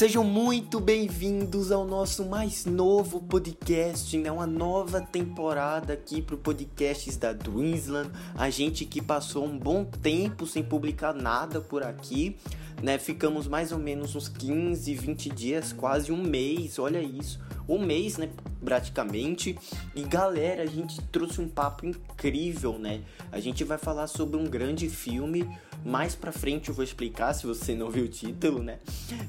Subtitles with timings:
[0.00, 4.32] Sejam muito bem-vindos ao nosso mais novo podcast, né?
[4.32, 8.10] Uma nova temporada aqui pro podcasts da Dreamsland.
[8.34, 12.34] A gente que passou um bom tempo sem publicar nada por aqui,
[12.82, 12.96] né?
[12.96, 17.38] Ficamos mais ou menos uns 15, 20 dias, quase um mês, olha isso.
[17.70, 18.28] Um mês, né?
[18.64, 19.56] Praticamente.
[19.94, 23.00] E galera, a gente trouxe um papo incrível, né?
[23.30, 25.48] A gente vai falar sobre um grande filme
[25.84, 28.78] mais pra frente eu vou explicar, se você não viu o título, né?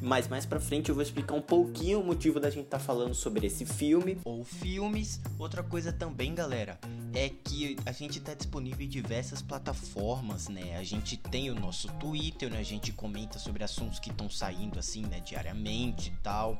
[0.02, 2.84] Mas mais pra frente eu vou explicar um pouquinho o motivo da gente estar tá
[2.84, 4.18] falando sobre esse filme.
[4.26, 5.22] Ou filmes.
[5.40, 6.80] Outra coisa também, galera,
[7.14, 10.78] é que a gente tá disponível em diversas plataformas, né?
[10.78, 12.60] A gente tem o nosso Twitter, né?
[12.60, 15.22] A gente comenta sobre assuntos que estão saindo assim, né?
[15.22, 16.60] Diariamente e tal.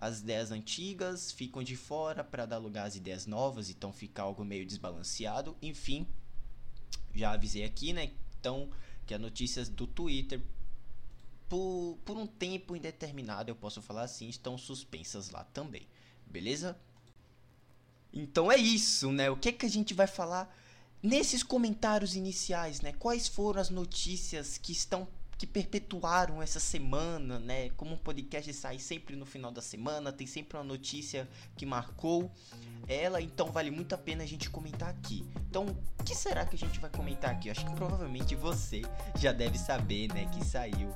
[0.00, 4.44] as ideias antigas ficam de fora para dar lugar às ideias novas, então fica algo
[4.44, 5.56] meio desbalanceado.
[5.60, 6.06] Enfim,
[7.12, 8.12] já avisei aqui, né?
[8.38, 8.70] Então,
[9.04, 10.40] que as notícias do Twitter,
[11.48, 15.88] por, por um tempo indeterminado, eu posso falar assim, estão suspensas lá também,
[16.24, 16.78] beleza?
[18.12, 19.28] Então é isso, né?
[19.28, 20.56] O que, que a gente vai falar
[21.02, 22.92] nesses comentários iniciais, né?
[22.92, 27.70] Quais foram as notícias que estão que perpetuaram essa semana, né?
[27.70, 32.28] Como um podcast sai sempre no final da semana, tem sempre uma notícia que marcou
[32.88, 35.24] ela, então vale muito a pena a gente comentar aqui.
[35.48, 35.66] Então,
[36.00, 37.48] o que será que a gente vai comentar aqui?
[37.48, 38.82] Acho que provavelmente você
[39.16, 40.92] já deve saber, né, que saiu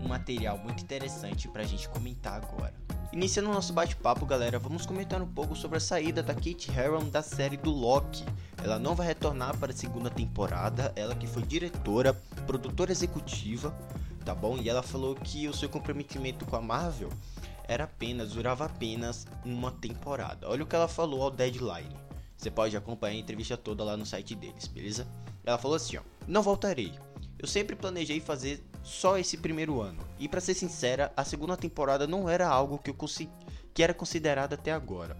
[0.00, 2.85] um material muito interessante pra gente comentar agora.
[3.12, 7.22] Iniciando nosso bate-papo, galera, vamos comentar um pouco sobre a saída da Kate Herron da
[7.22, 8.24] série do Loki.
[8.62, 12.12] Ela não vai retornar para a segunda temporada, ela que foi diretora,
[12.46, 13.74] produtora executiva,
[14.24, 14.58] tá bom?
[14.58, 17.08] E ela falou que o seu comprometimento com a Marvel
[17.68, 20.48] era apenas, durava apenas uma temporada.
[20.48, 21.96] Olha o que ela falou ao Deadline.
[22.36, 25.06] Você pode acompanhar a entrevista toda lá no site deles, beleza?
[25.44, 26.92] Ela falou assim, ó: "Não voltarei.
[27.38, 29.98] Eu sempre planejei fazer só esse primeiro ano.
[30.16, 32.96] E para ser sincera, a segunda temporada não era algo que eu
[33.74, 35.16] que era considerado até agora.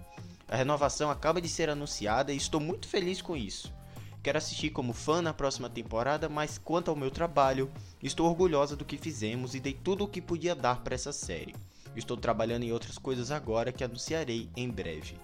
[0.49, 3.75] A renovação acaba de ser anunciada e estou muito feliz com isso.
[4.22, 8.84] Quero assistir como fã na próxima temporada, mas quanto ao meu trabalho, estou orgulhosa do
[8.84, 11.54] que fizemos e dei tudo o que podia dar para essa série.
[11.97, 15.19] Estou trabalhando em outras coisas agora que anunciarei em breve.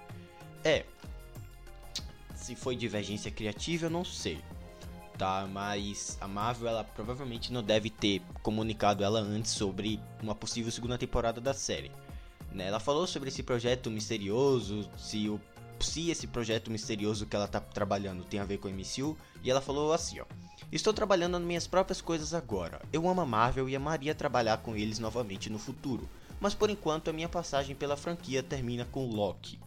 [0.65, 0.85] É,
[2.35, 4.43] se foi divergência criativa, eu não sei
[5.23, 5.47] tá?
[5.47, 10.99] Mas a Marvel, ela provavelmente não deve ter comunicado ela antes sobre uma possível segunda
[10.99, 11.93] temporada da série.
[12.51, 12.67] Né?
[12.67, 15.41] Ela falou sobre esse projeto misterioso, se, o,
[15.79, 19.51] se esse projeto misterioso que ela tá trabalhando tem a ver com o MCU, e
[19.51, 20.25] ela falou assim, ó.
[20.73, 22.83] Estou trabalhando nas minhas próprias coisas agora.
[22.93, 26.09] Eu amo a Marvel e amaria trabalhar com eles novamente no futuro,
[26.41, 29.61] mas por enquanto a minha passagem pela franquia termina com Loki.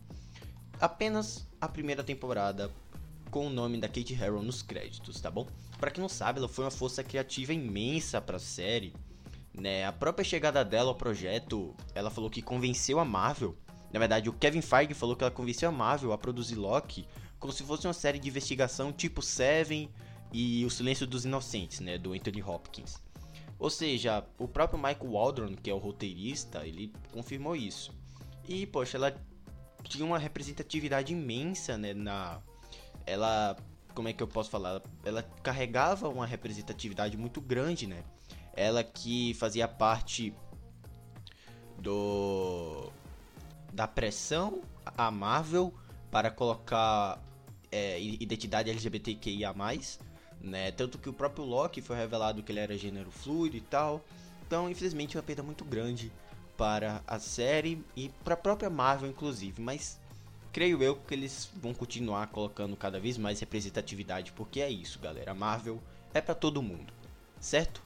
[0.81, 2.69] Apenas a primeira temporada
[3.36, 5.46] com o nome da Kate Harrow nos créditos, tá bom?
[5.78, 8.94] Para quem não sabe, ela foi uma força criativa imensa para a série,
[9.54, 9.84] né?
[9.84, 13.54] A própria chegada dela ao projeto, ela falou que convenceu a Marvel.
[13.92, 17.06] Na verdade, o Kevin Feige falou que ela convenceu a Marvel a produzir Loki
[17.38, 19.90] como se fosse uma série de investigação tipo Seven
[20.32, 23.02] e O Silêncio dos Inocentes, né, do Anthony Hopkins.
[23.60, 27.94] Ou seja, o próprio Michael Waldron, que é o roteirista, ele confirmou isso.
[28.48, 29.14] E, poxa, ela
[29.84, 32.42] tinha uma representatividade imensa, né, na
[33.06, 33.56] ela
[33.96, 34.81] como é que eu posso falar?
[35.04, 38.04] Ela carregava uma representatividade muito grande, né?
[38.54, 40.34] Ela que fazia parte
[41.80, 42.92] do
[43.74, 44.62] da pressão
[44.98, 45.74] à Marvel
[46.12, 47.22] para colocar
[47.72, 49.54] é, identidade LGBTQIA+,
[50.42, 50.72] né?
[50.72, 54.01] Tanto que o próprio Loki foi revelado que ele era gênero fluido e tal.
[54.46, 56.12] Então, infelizmente, é uma perda muito grande
[56.58, 59.62] para a série e para a própria Marvel, inclusive.
[59.62, 60.00] Mas
[60.56, 65.34] creio eu que eles vão continuar colocando cada vez mais representatividade, porque é isso, galera.
[65.34, 66.94] Marvel é para todo mundo,
[67.42, 67.84] certo?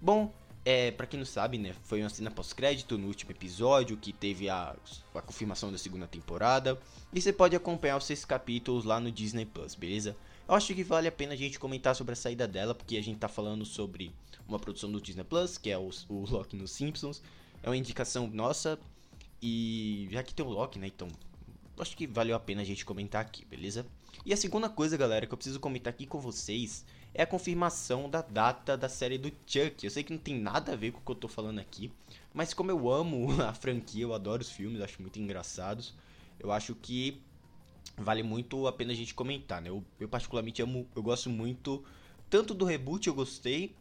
[0.00, 0.34] Bom,
[0.64, 4.48] é, para quem não sabe, né, foi uma cena pós-crédito no último episódio que teve
[4.48, 4.74] a,
[5.14, 6.80] a confirmação da segunda temporada.
[7.12, 10.16] E você pode acompanhar os seis capítulos lá no Disney Plus, beleza?
[10.48, 13.02] Eu acho que vale a pena a gente comentar sobre a saída dela, porque a
[13.04, 14.12] gente tá falando sobre
[14.48, 17.22] uma produção do Disney Plus, que é o, o Loki nos Simpsons.
[17.62, 18.80] É uma indicação nossa.
[19.40, 20.88] E já que tem o Loki, né?
[20.88, 21.06] Então,
[21.80, 23.86] acho que valeu a pena a gente comentar aqui, beleza?
[24.24, 26.84] E a segunda coisa, galera, que eu preciso comentar aqui com vocês
[27.14, 29.82] é a confirmação da data da série do Chuck.
[29.82, 31.90] Eu sei que não tem nada a ver com o que eu tô falando aqui,
[32.32, 35.94] mas como eu amo a franquia, eu adoro os filmes, acho muito engraçados,
[36.38, 37.20] eu acho que
[37.96, 39.70] vale muito a pena a gente comentar, né?
[39.70, 41.84] Eu, eu particularmente amo, eu gosto muito
[42.28, 43.74] tanto do reboot, eu gostei,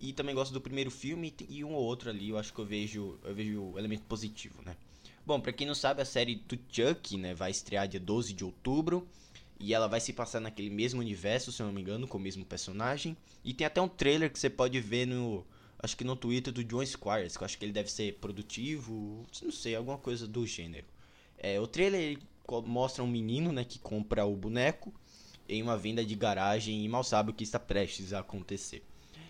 [0.00, 2.66] e também gosto do primeiro filme e um ou outro ali, eu acho que eu
[2.66, 4.76] vejo, eu vejo elemento positivo, né?
[5.26, 8.44] Bom, para quem não sabe, a série do Chuck, né, vai estrear dia 12 de
[8.44, 9.08] outubro.
[9.58, 12.20] E ela vai se passar naquele mesmo universo, se eu não me engano, com o
[12.20, 13.16] mesmo personagem.
[13.44, 15.44] E tem até um trailer que você pode ver no.
[15.80, 19.26] Acho que no Twitter do John Squires, que eu acho que ele deve ser produtivo,
[19.42, 20.86] não sei, alguma coisa do gênero.
[21.38, 22.18] É, o trailer
[22.64, 24.94] mostra um menino né, que compra o boneco
[25.48, 28.82] em uma venda de garagem e mal sabe o que está prestes a acontecer.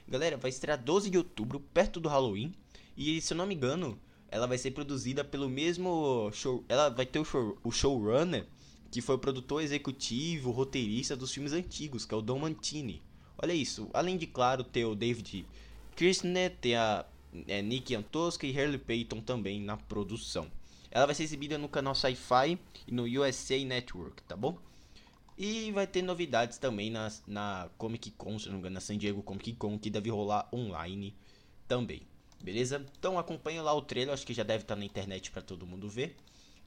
[0.06, 2.54] Galera, vai estrear 12 de outubro, perto do Halloween.
[2.96, 3.98] E se eu não me engano,
[4.30, 6.64] ela vai ser produzida pelo mesmo show.
[6.68, 8.46] Ela vai ter o, show, o showrunner
[8.90, 13.02] que foi o produtor executivo, roteirista dos filmes antigos, que é o Don Mantini.
[13.36, 15.46] Olha isso, além de, claro, ter o David
[15.94, 17.04] Kirshner, ter a
[17.46, 20.50] é, Nick Antosca e Harley Payton também na produção.
[20.90, 24.58] Ela vai ser exibida no canal Sci-Fi e no USA Network, tá bom?
[25.36, 28.96] E vai ter novidades também na, na Comic Con, se não me engano, na San
[28.96, 31.14] Diego Comic Con, que deve rolar online
[31.68, 32.00] também.
[32.42, 32.84] Beleza?
[32.98, 35.88] Então acompanha lá o trailer, acho que já deve estar na internet para todo mundo
[35.88, 36.16] ver.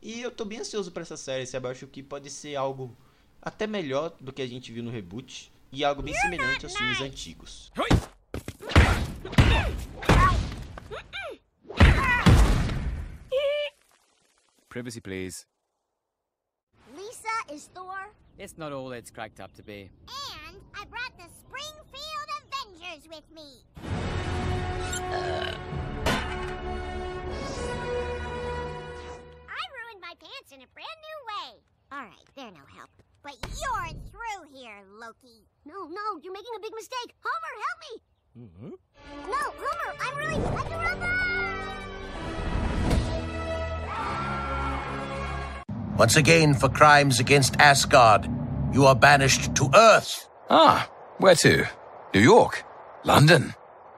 [0.01, 1.67] E eu tô bem ansioso para essa série, sabe?
[1.67, 2.95] Eu acho que pode ser algo
[3.41, 7.01] até melhor do que a gente viu no reboot e algo bem semelhante aos filmes
[7.01, 7.71] antigos.
[14.69, 15.45] Privacy, please.
[16.95, 18.13] Lisa is Thor.
[18.37, 19.89] It's not all it's cracked up to be.
[20.47, 24.18] And I brought the Springfield Avengers with me.
[30.19, 31.49] Pants in a brand new way.
[31.91, 32.89] All right, they're no help.
[33.23, 35.45] But you're through here, Loki.
[35.65, 37.15] No, no, you're making a big mistake.
[37.23, 37.93] Homer, help me!
[38.41, 38.73] Mm -hmm.
[39.33, 40.39] No, Homer, I'm really...
[45.97, 48.29] Once again, for crimes against Asgard,
[48.73, 50.29] you are banished to Earth.
[50.49, 50.87] Ah,
[51.17, 51.65] where to?
[52.13, 52.63] New York?
[53.03, 53.53] London?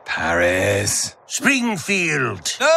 [0.06, 1.16] Paris?
[1.28, 2.58] Springfield!
[2.60, 2.68] No!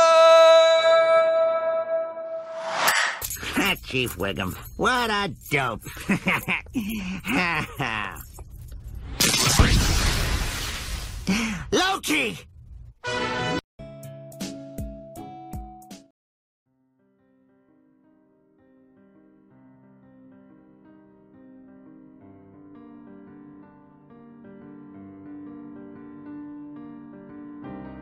[3.85, 4.55] Chief Wiggum.
[4.77, 5.83] What a dope.
[11.73, 12.39] Loki!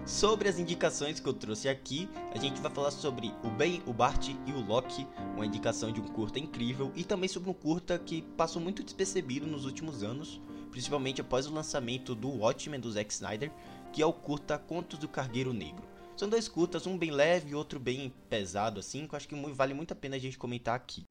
[0.04, 3.92] Sobre as indicações que eu trouxe aqui, a gente vai falar sobre o Ben, o
[3.92, 5.06] Bart e o Loki,
[5.36, 9.46] uma indicação de um curta incrível, e também sobre um curta que passou muito despercebido
[9.46, 10.40] nos últimos anos,
[10.72, 13.52] principalmente após o lançamento do Watchmen do Zack Snyder,
[13.92, 15.84] que é o curta Contos do Cargueiro Negro.
[16.16, 19.36] São dois curtas, um bem leve e outro bem pesado, assim, que eu acho que
[19.52, 21.04] vale muito a pena a gente comentar aqui.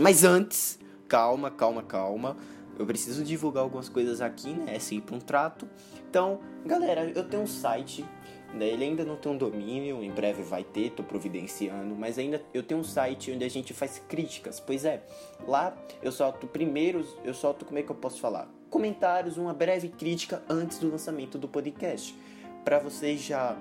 [0.00, 2.36] Mas antes, calma, calma, calma.
[2.78, 4.74] Eu preciso divulgar algumas coisas aqui, né?
[4.74, 5.68] É sempre um trato.
[6.10, 8.04] Então, galera, eu tenho um site,
[8.52, 8.66] né?
[8.68, 12.62] Ele ainda não tem um domínio, em breve vai ter, tô providenciando, mas ainda eu
[12.62, 14.58] tenho um site onde a gente faz críticas.
[14.58, 15.02] Pois é,
[15.46, 18.48] lá eu solto primeiro, eu solto como é que eu posso falar?
[18.70, 22.16] Comentários, uma breve crítica antes do lançamento do podcast,
[22.64, 23.56] para vocês já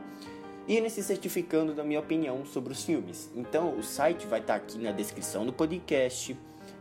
[0.67, 3.31] irem se certificando da minha opinião sobre os filmes.
[3.35, 6.37] Então, o site vai estar tá aqui na descrição do podcast,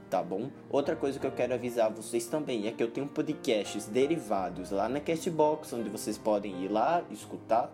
[0.08, 0.50] tá bom?
[0.70, 4.88] Outra coisa que eu quero avisar vocês também é que eu tenho podcasts derivados lá
[4.88, 7.72] na Castbox, onde vocês podem ir lá escutar.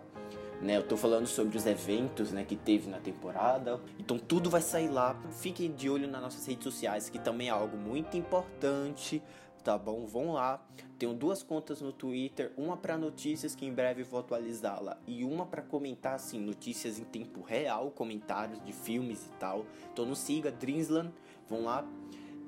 [0.61, 3.79] Né, eu tô falando sobre os eventos né, que teve na temporada.
[3.97, 5.15] Então tudo vai sair lá.
[5.31, 9.21] Fiquem de olho nas nossas redes sociais, que também é algo muito importante
[9.63, 10.05] tá bom?
[10.05, 10.65] Vão lá.
[10.97, 15.45] Tenho duas contas no Twitter, uma para notícias que em breve vou atualizá-la e uma
[15.45, 19.65] para comentar assim notícias em tempo real, comentários de filmes e tal.
[19.93, 21.13] Então não siga Dreamsland,
[21.47, 21.85] vão lá.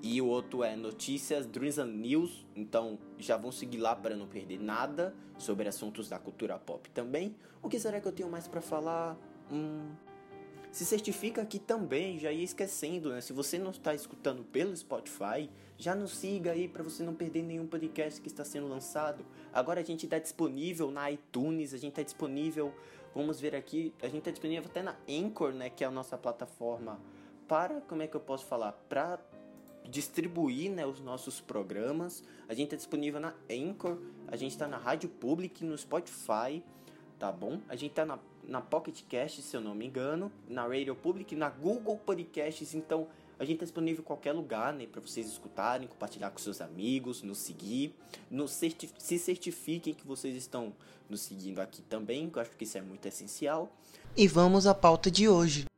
[0.04, 4.60] E o outro é notícias Dreamsland News, então já vão seguir lá para não perder
[4.60, 7.36] nada sobre assuntos da cultura pop também.
[7.62, 9.16] O que será que eu tenho mais para falar?
[9.52, 9.92] Hum,
[10.72, 13.20] se certifica aqui também, já ia esquecendo, né?
[13.20, 17.44] Se você não está escutando pelo Spotify, já nos siga aí para você não perder
[17.44, 19.26] nenhum podcast que está sendo lançado.
[19.52, 22.74] Agora a gente está disponível na iTunes, a gente está disponível,
[23.14, 25.70] vamos ver aqui, a gente está disponível até na Anchor, né?
[25.70, 27.00] Que é a nossa plataforma
[27.50, 28.72] para, como é que eu posso falar?
[28.88, 29.20] Para
[29.90, 32.24] distribuir né, os nossos programas.
[32.48, 33.98] A gente está disponível na Anchor,
[34.28, 36.64] a gente está na Rádio Public, no Spotify,
[37.20, 37.60] tá bom?
[37.68, 38.18] A gente está na
[38.52, 43.08] na Pocket Cast, se eu não me engano, na Radio Public, na Google Podcasts, então
[43.40, 47.24] a gente está disponível em qualquer lugar, né, para vocês escutarem, compartilhar com seus amigos,
[47.24, 47.96] nos seguir,
[48.30, 50.74] nos se certifiquem que vocês estão
[51.10, 53.72] nos seguindo aqui também, que eu acho que isso é muito essencial.
[54.16, 55.71] E vamos à pauta de hoje.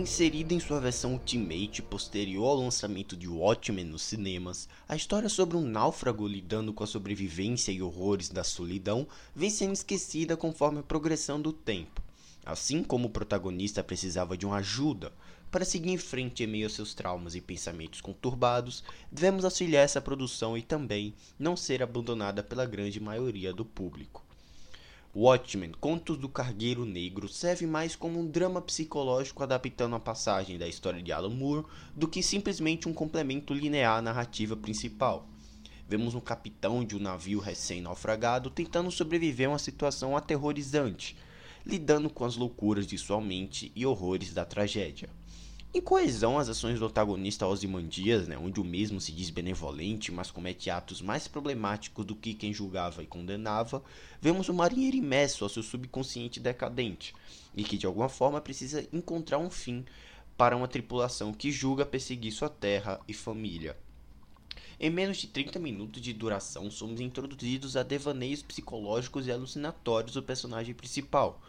[0.00, 5.58] Inserida em sua versão Ultimate posterior ao lançamento de Watchmen nos cinemas, a história sobre
[5.58, 10.82] um náufrago lidando com a sobrevivência e horrores da solidão vem sendo esquecida conforme a
[10.82, 12.02] progressão do tempo.
[12.46, 15.12] Assim como o protagonista precisava de uma ajuda
[15.50, 20.00] para seguir em frente em meio a seus traumas e pensamentos conturbados, devemos auxiliar essa
[20.00, 24.29] produção e também não ser abandonada pela grande maioria do público.
[25.12, 30.68] Watchmen, Contos do Cargueiro Negro, serve mais como um drama psicológico adaptando a passagem da
[30.68, 35.26] história de Alan Moore do que simplesmente um complemento linear à narrativa principal.
[35.88, 41.16] Vemos um capitão de um navio recém-naufragado tentando sobreviver a uma situação aterrorizante,
[41.66, 45.10] lidando com as loucuras de sua mente e horrores da tragédia.
[45.72, 50.28] Em coesão, as ações do antagonista Ozymandias, né, onde o mesmo se diz benevolente, mas
[50.28, 53.80] comete atos mais problemáticos do que quem julgava e condenava,
[54.20, 57.14] vemos o marinheiro imerso ao seu subconsciente decadente,
[57.54, 59.84] e que de alguma forma precisa encontrar um fim
[60.36, 63.76] para uma tripulação que julga perseguir sua terra e família.
[64.80, 70.22] Em menos de 30 minutos de duração, somos introduzidos a devaneios psicológicos e alucinatórios do
[70.22, 71.40] personagem principal,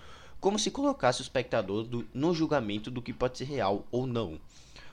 [0.42, 4.42] como se colocasse o espectador do, no julgamento do que pode ser real ou não.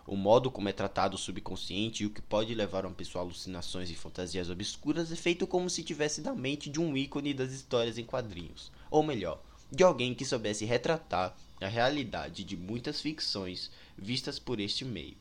[0.07, 3.25] O modo como é tratado o subconsciente e o que pode levar uma pessoa a
[3.25, 7.51] alucinações e fantasias obscuras é feito como se tivesse da mente de um ícone das
[7.51, 13.71] histórias em quadrinhos, ou melhor, de alguém que soubesse retratar a realidade de muitas ficções
[13.97, 15.17] vistas por este meio.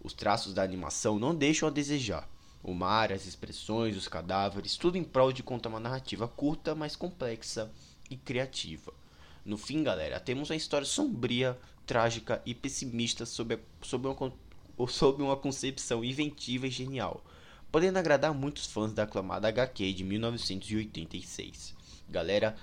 [0.00, 2.28] Os traços da animação não deixam a desejar.
[2.62, 6.94] O mar, as expressões, os cadáveres, tudo em prol de contar uma narrativa curta, mas
[6.94, 7.68] complexa
[8.08, 8.92] e criativa.
[9.48, 14.32] No fim, galera, temos uma história sombria, trágica e pessimista sobre, sobre, uma,
[14.86, 17.24] sobre uma concepção inventiva e genial,
[17.72, 21.74] podendo agradar muitos fãs da aclamada HQ de 1986.
[22.10, 22.56] Galera,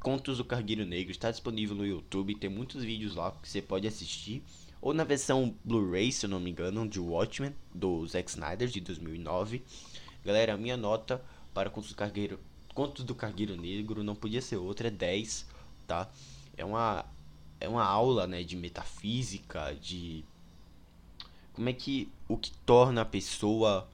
[0.00, 3.86] Contos do Cargueiro Negro está disponível no YouTube, tem muitos vídeos lá que você pode
[3.86, 4.42] assistir,
[4.80, 8.80] ou na versão Blu-ray, se eu não me engano, de Watchmen, do Zack Snyder, de
[8.80, 9.62] 2009.
[10.24, 11.22] Galera, minha nota
[11.52, 12.40] para Contos do Cargueiro,
[12.72, 15.51] Contos do Cargueiro Negro não podia ser outra, é 10
[15.86, 16.08] tá?
[16.56, 17.04] É uma
[17.60, 20.24] é uma aula, né, de metafísica, de
[21.52, 23.88] como é que o que torna a pessoa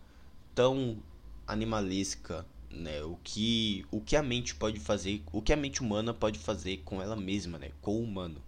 [0.55, 0.99] tão
[1.47, 3.03] animalesca, né?
[3.03, 6.79] O que o que a mente pode fazer, o que a mente humana pode fazer
[6.85, 7.71] com ela mesma, né?
[7.83, 8.41] Com o humano.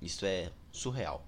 [0.00, 1.26] Isso é surreal.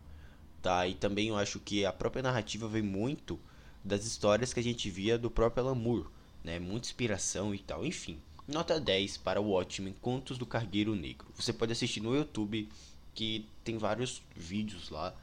[0.62, 0.86] Tá?
[0.86, 3.40] E também eu acho que a própria narrativa vem muito
[3.82, 6.06] das histórias que a gente via do próprio Alan Moore,
[6.44, 6.58] né?
[6.58, 7.84] Muita inspiração e tal.
[7.84, 8.20] Enfim,
[8.50, 11.28] Nota 10 para o Watchmen Contos do Cargueiro Negro.
[11.36, 12.68] Você pode assistir no YouTube
[13.14, 15.14] que tem vários vídeos lá,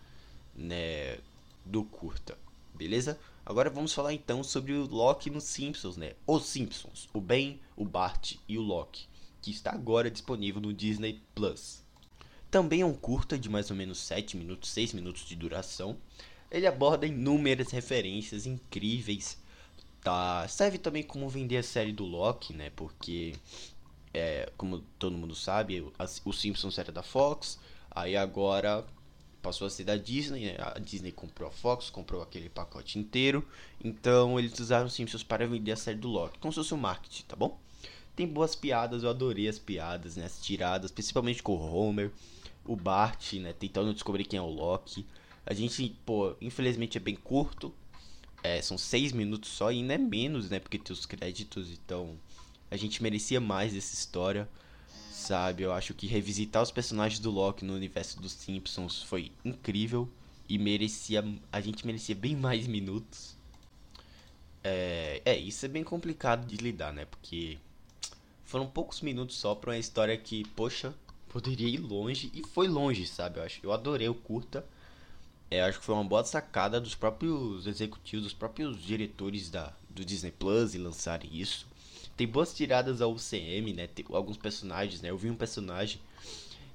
[0.56, 1.20] né,
[1.66, 2.38] do curta.
[2.74, 3.20] Beleza?
[3.46, 6.14] Agora vamos falar então sobre o Loki nos Simpsons, né?
[6.26, 9.08] Os Simpsons, o Ben, o Bart e o Loki,
[9.42, 11.84] que está agora disponível no Disney Plus.
[12.50, 15.98] Também é um curta de mais ou menos 7 minutos, 6 minutos de duração.
[16.50, 19.38] Ele aborda inúmeras referências incríveis.
[20.02, 20.48] Tá?
[20.48, 22.72] Serve também como vender a série do Loki, né?
[22.76, 23.36] Porque,
[24.14, 25.86] é, como todo mundo sabe,
[26.26, 27.60] o Simpsons era da Fox.
[27.92, 28.86] Aí agora
[29.42, 30.46] passou a ser da Disney.
[30.46, 30.56] Né?
[30.60, 33.48] A Disney comprou a Fox, comprou aquele pacote inteiro.
[33.84, 36.40] Então eles usaram os Simpsons para vender a série do Loki.
[36.40, 37.60] Como se fosse um marketing, tá bom?
[38.16, 40.26] Tem boas piadas, eu adorei as piadas, né?
[40.26, 42.12] As tiradas, principalmente com o Homer,
[42.66, 43.54] o Bart, né?
[43.54, 45.06] Tentando descobrir quem é o Loki.
[45.46, 47.74] A gente, pô, infelizmente é bem curto.
[48.44, 50.60] É, são seis minutos só e não é menos, né?
[50.60, 52.18] Porque tem os créditos, então
[52.70, 54.48] a gente merecia mais dessa história,
[55.12, 55.64] sabe?
[55.64, 60.10] Eu acho que revisitar os personagens do Loki no universo dos Simpsons foi incrível
[60.48, 63.36] e merecia, a gente merecia bem mais minutos.
[64.64, 67.06] É, é, isso é bem complicado de lidar, né?
[67.06, 67.58] Porque
[68.46, 70.94] foram poucos minutos só pra uma história que, poxa,
[71.30, 73.40] poderia ir longe e foi longe, sabe?
[73.40, 74.66] Eu acho, eu adorei o curta.
[75.50, 80.04] É, acho que foi uma boa sacada dos próprios executivos, dos próprios diretores da, do
[80.04, 81.66] Disney Plus e lançarem isso.
[82.18, 83.88] Tem boas tiradas ao UCM, né?
[83.88, 85.10] Tem alguns personagens, né?
[85.10, 86.02] Eu vi um personagem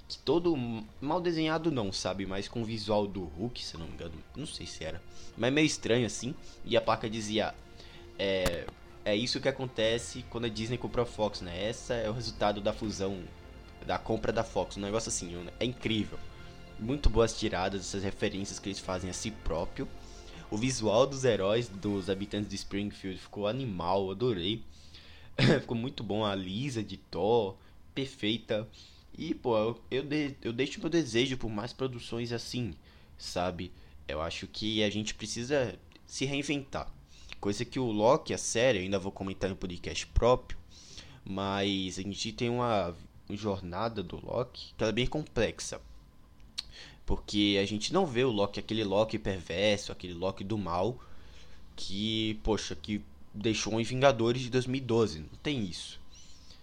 [0.09, 0.57] que todo
[1.01, 2.25] mal desenhado não, sabe?
[2.25, 4.15] Mas com o visual do Hulk, se não me engano.
[4.35, 5.03] Não sei se era.
[5.37, 6.35] Mas meio estranho assim.
[6.65, 7.55] E a placa dizia...
[8.19, 8.67] É,
[9.05, 11.69] é isso que acontece quando a Disney comprou a Fox, né?
[11.69, 13.21] Essa é o resultado da fusão,
[13.85, 14.77] da compra da Fox.
[14.77, 16.19] Um negócio assim, é incrível
[16.83, 19.89] muito boas tiradas, essas referências que eles fazem a si próprio.
[20.51, 24.63] O visual dos heróis, dos habitantes de Springfield ficou animal, adorei.
[25.61, 27.57] ficou muito bom a Lisa de Thor,
[27.95, 28.69] perfeita.
[29.17, 32.75] E, pô, eu, de, eu deixo meu desejo por mais produções assim,
[33.17, 33.73] sabe?
[34.09, 36.93] Eu acho que a gente precisa se reinventar.
[37.41, 40.59] Coisa que o Loki, a série, eu ainda vou comentar no podcast próprio.
[41.25, 42.95] Mas a gente tem uma
[43.31, 45.81] jornada do Loki que ela é bem complexa.
[47.05, 50.99] Porque a gente não vê o Loki, aquele Loki perverso, aquele Loki do mal,
[51.75, 53.03] que, poxa, que
[53.35, 55.21] deixou em Vingadores de 2012.
[55.21, 56.01] Não tem isso.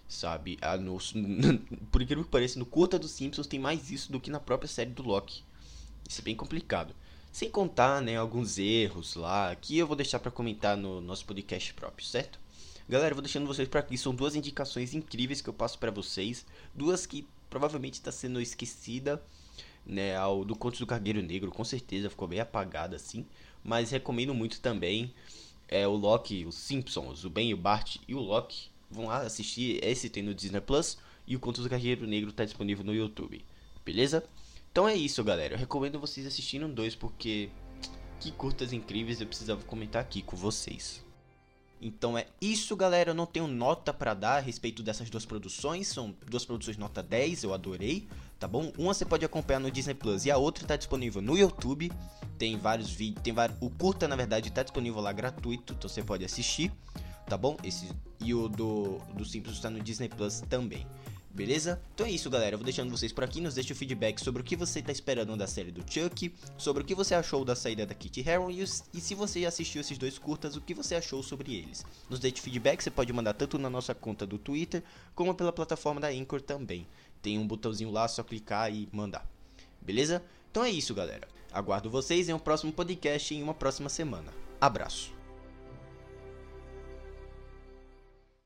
[0.08, 0.58] Sabe?
[0.60, 0.98] Ah, no,
[1.92, 4.68] por incrível que pareça, no curta dos Simpsons tem mais isso do que na própria
[4.68, 5.42] série do Loki.
[6.08, 6.94] Isso é bem complicado.
[7.30, 11.72] Sem contar, né, alguns erros lá, que eu vou deixar para comentar no nosso podcast
[11.74, 12.40] próprio, certo?
[12.88, 13.96] Galera, vou deixando vocês para aqui.
[13.96, 16.44] São duas indicações incríveis que eu passo para vocês.
[16.74, 19.22] Duas que provavelmente está sendo esquecida
[19.86, 23.26] né, ao do Contos do Cargueiro Negro, com certeza ficou bem apagado assim,
[23.64, 25.12] mas recomendo muito também
[25.68, 28.70] é o Loki, os Simpsons, o Ben, o Bart e o Loki.
[28.90, 32.44] Vão lá assistir, esse tem no Disney Plus e o Contos do Cargueiro Negro está
[32.44, 33.44] disponível no YouTube.
[33.84, 34.24] Beleza?
[34.72, 35.54] Então é isso, galera.
[35.54, 37.50] Eu recomendo vocês assistirem dois porque
[38.20, 41.02] que curtas incríveis eu precisava comentar aqui com vocês.
[41.80, 43.10] Então é isso, galera.
[43.10, 45.88] Eu não tenho nota para dar a respeito dessas duas produções.
[45.88, 48.06] São duas produções nota 10, eu adorei,
[48.40, 48.72] tá bom?
[48.78, 51.92] Uma você pode acompanhar no Disney Plus e a outra tá disponível no YouTube.
[52.38, 56.02] Tem vários vídeos, tem vários, o curta na verdade tá disponível lá gratuito, então você
[56.02, 56.72] pode assistir,
[57.28, 57.58] tá bom?
[57.62, 60.86] Esse e o do do Simpsons está no Disney Plus também.
[61.32, 61.80] Beleza?
[61.94, 62.54] Então é isso, galera.
[62.54, 63.40] Eu vou deixando vocês por aqui.
[63.40, 66.82] Nos deixe o feedback sobre o que você está esperando da série do Chuck, sobre
[66.82, 69.96] o que você achou da saída da Kitty Harron e, e se você assistiu esses
[69.96, 71.84] dois curtas, o que você achou sobre eles.
[72.08, 74.82] Nos deixe feedback, você pode mandar tanto na nossa conta do Twitter,
[75.14, 76.86] como pela plataforma da Anchor também.
[77.22, 79.26] Tem um botãozinho lá, só clicar e mandar.
[79.80, 80.22] Beleza?
[80.50, 81.28] Então é isso, galera.
[81.52, 84.32] Aguardo vocês em um próximo podcast em uma próxima semana.
[84.60, 85.19] Abraço.